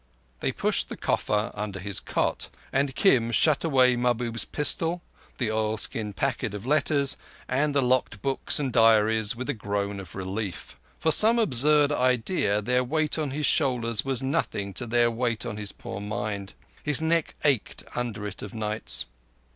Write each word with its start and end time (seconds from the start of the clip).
They 0.39 0.51
pushed 0.51 0.89
the 0.89 0.97
coffer 0.97 1.51
under 1.53 1.79
his 1.79 1.99
cot, 1.99 2.49
and 2.73 2.95
Kim 2.95 3.29
shut 3.31 3.63
away 3.63 3.95
Mahbub's 3.95 4.45
pistol, 4.45 5.03
the 5.37 5.51
oilskin 5.51 6.13
packet 6.13 6.55
of 6.55 6.65
letters, 6.65 7.17
and 7.47 7.75
the 7.75 7.83
locked 7.83 8.19
books 8.23 8.57
and 8.59 8.73
diaries, 8.73 9.35
with 9.35 9.47
a 9.47 9.53
groan 9.53 9.99
of 9.99 10.15
relief. 10.15 10.75
For 10.97 11.11
some 11.11 11.37
absurd 11.37 11.91
reason 11.91 12.63
their 12.65 12.83
weight 12.83 13.19
on 13.19 13.29
his 13.29 13.45
shoulders 13.45 14.03
was 14.03 14.23
nothing 14.23 14.73
to 14.73 14.87
their 14.87 15.11
weight 15.11 15.45
on 15.45 15.57
his 15.57 15.71
poor 15.71 15.99
mind. 15.99 16.55
His 16.81 16.99
neck 16.99 17.35
ached 17.45 17.83
under 17.93 18.25
it 18.25 18.41
of 18.41 18.55
nights. 18.55 19.05